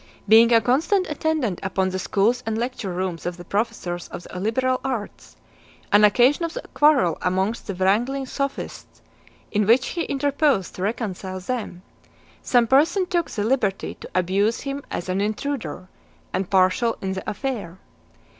Being 0.27 0.51
a 0.51 0.61
constant 0.61 1.07
attendant 1.11 1.59
upon 1.61 1.89
the 1.89 1.99
schools 1.99 2.41
and 2.47 2.57
lecture 2.57 2.91
rooms 2.91 3.27
of 3.27 3.37
the 3.37 3.45
professors 3.45 4.07
of 4.07 4.23
the 4.23 4.39
liberal 4.39 4.81
arts, 4.83 5.35
on 5.93 6.03
occasion 6.03 6.43
of 6.43 6.57
a 6.57 6.67
quarrel 6.69 7.19
amongst 7.21 7.67
the 7.67 7.75
wrangling 7.75 8.25
(201) 8.25 8.25
sophists, 8.25 9.01
in 9.51 9.67
which 9.67 9.89
he 9.89 10.05
interposed 10.05 10.73
to 10.73 10.81
reconcile 10.81 11.39
them, 11.39 11.83
some 12.41 12.65
person 12.65 13.05
took 13.05 13.29
the 13.29 13.43
liberty 13.43 13.93
to 14.01 14.09
abuse 14.15 14.61
him 14.61 14.81
as 14.89 15.07
an 15.07 15.21
intruder, 15.21 15.87
and 16.33 16.49
partial 16.49 16.97
in 16.99 17.13
the 17.13 17.29
affair. 17.29 17.77